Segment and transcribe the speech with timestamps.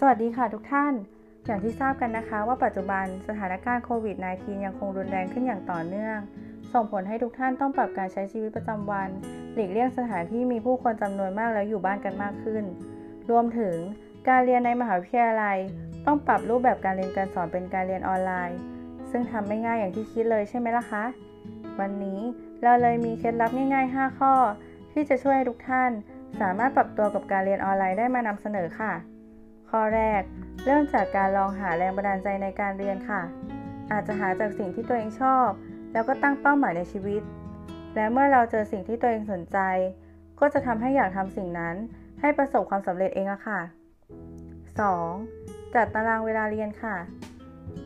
[0.00, 0.94] สวัสดีค่ะทุกท่าน
[1.46, 6.18] อย่างที่ทราบกันนะคะ ว่าปัจจุบันสถานการณ์โควิด -19 ยังคงรุนแรงขึ้นอย่างต่อเนื่อง
[6.72, 9.08] ส่งผลให้ทุกท่านต้องปรับการใช้ชีวิตประจำวัน
[9.54, 12.64] หลีกเลี่ยงสถานที่มีผู้คนจำนวนมากแล้วอยู่บ้านกันมากขึ้น
[13.30, 13.76] รวมถึง
[14.28, 15.58] การเรียนในมหาวิทยาลัย
[16.06, 18.58] ต้องปรับรูปแบบการเรียนการสอนเป็นการเรียนออนไลน์
[19.10, 21.04] ซึ่งทำไม่ง่ายอย่างที่คิดเลยใช่ไหมล่ะคะ
[21.80, 22.20] วันนี้
[22.62, 24.34] เราเลยมีเคล็ดลับง่าย ๆ 5 ข้อ
[24.92, 25.90] ที่จะช่วยให้ทุกท่าน
[26.40, 28.94] สามารถปรับตัวกับการเรียนออนไลน์ได้มานำเสนอค่ะ
[29.70, 30.22] ข้อแรก
[30.64, 33.22] เริ่มจากการลองหาแรงบันดาลใจในการเรียนค่ะ
[33.92, 35.48] อาจจะหาจากสิ่งที่ตัวเองชอบ
[35.92, 37.22] แล้วก็ตั้งเป้าหมายในชีวิต
[37.94, 39.58] และเมื่อเราเจอสิ่งที่ตัวเองสนใจ
[40.40, 41.76] ก็จะทำให้อยากทำสิ่งนั้น
[42.20, 43.60] ให้ประสบความสำเร็จเองอะค่ะ
[44.86, 45.74] 2.
[45.74, 46.96] จัดตารางเวลาเรียนค่ะ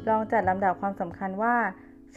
[0.09, 1.57] ลองจัดลำดับความสำคัญว่า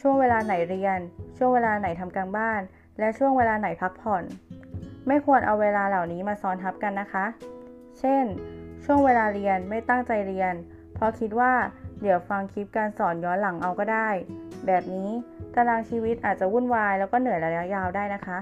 [0.00, 0.98] ช่วงเวลาไหนเรียน
[1.36, 2.60] ช่วงเวลาไหนทำการบ้าน
[2.98, 4.24] และช่วงเวลาไหนพักผ่อน
[5.06, 7.24] ไม่ควรเอาเวลาเหล่านี้มาซ้อนทับกันนะคะ
[7.98, 8.24] เช่น
[8.84, 10.54] ช่วงเวลาเรียนไม่ตั้งใจเรียน
[10.94, 11.52] เพราะคิดว่า
[12.02, 14.08] เดี๋ยวฟังคลิปการสอนย้อนหลังเอาก็ได้
[14.66, 15.10] แบบนี้
[15.54, 18.38] ตารางชีวิตอาจจะวุ่นวายแล้วก็เหนื่อยระยะยาวได้นะคะ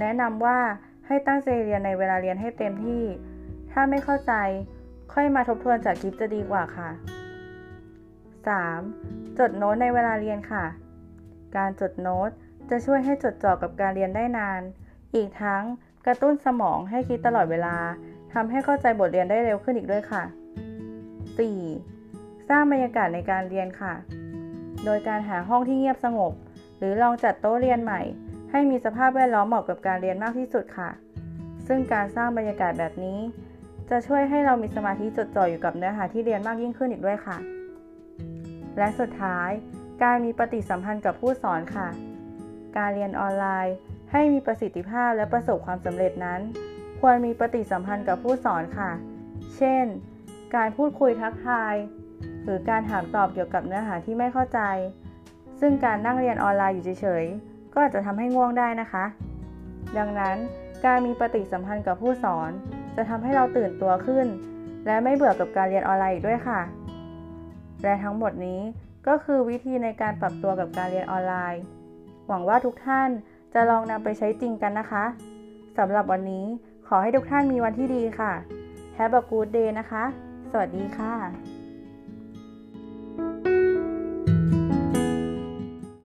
[0.00, 0.58] แนะนำว่า
[1.06, 3.04] ให้ตั้งใจเรียนในเวลาเรียนให้เต็มที่
[3.72, 4.32] ถ้าไม่เข้าใจ
[5.12, 6.90] ค่อยมาทบทวนจากคลิปจะดีกว่าค่ะ
[8.54, 9.38] 3.
[9.38, 10.64] จดโน้ตในเวลาเรียนค่ะ
[11.56, 12.30] การจดโน้ต
[12.70, 14.60] จะช่วยให้จดจ่อกับการเรียนได้นาน
[15.14, 15.62] อีกทั้ง
[16.06, 17.76] กระตุ้นสมองให้คิดตลอดเวลา
[18.34, 20.22] ทำให้เข้าใจบทเรียนได้เร็วขึ้นอีกด้วยค่ะ
[21.76, 22.48] 4.
[22.48, 23.94] สร้างบรรยากาศในการเรียนค่ะ
[24.84, 26.32] โดยการหาห้องที่เงียบสงบ
[26.78, 28.00] หรือลองจัดโต๊ะเรียนใหม่
[28.50, 30.90] ให้มีสภาพแวดล้อมเหมาะกับการเรียนมากที่สุดค่ะ
[31.66, 33.18] ซึ่งการสร้างบรรยากาศแบบนี้
[33.90, 37.36] จะช่วยให้เรามีสมาธิจดจ่ออยู่กับเนื้อหาที่เรียนมากยิ่งขึ้นอีกด้วยค่ะ
[38.78, 39.50] และสุดท้าย
[40.02, 41.88] การมีปฏิสัมพันธ์กับผู้สอนค่ะ
[42.76, 43.74] การเรียนออนไลน์
[44.12, 46.40] ให้มีประสิทธิภาพและประสบความสำเร็จนั้น
[47.00, 48.90] ควรมีปฏิสัมพันธ์กับผู้สอนค่ะ
[49.56, 49.84] เช่น
[50.54, 51.74] การพูดคุยทักทาย
[52.44, 54.60] หรือการถามตอบเกี่ยวกับเนื้อหาที่ไม่เข้าใจ
[55.60, 59.04] ซึ่งการนั่งเรียนออนไลน์อยู่เฉยๆ ก็อาจจะทำให้ง่วงได้นะคะ
[59.98, 60.36] ดังนั้น
[60.84, 62.50] การมีปฏิสัมพันธ์กับผู้สอน
[62.96, 64.26] จะทำให้เราตื่นตัวขึ้น
[64.86, 66.60] และไม่เบื่อกับการเรียนออนไลน์อีกด้วยค่ะ
[67.82, 68.60] และทั้งหมดนี้
[69.06, 71.62] ก็คือวิธีในการปรับตัวกับการเรียนออนไลน์
[72.26, 73.08] หวังว่าทุกท่าน
[73.54, 75.04] จะลองนำไปใช้จริงกันนะคะ
[75.78, 76.46] สำหรับวันนี้
[76.92, 78.32] ขอให้ทุกท่านมีวันที่ดีค่ะ
[78.96, 80.04] Have a good day นะคะ
[80.50, 81.59] สวัสดีค่ะ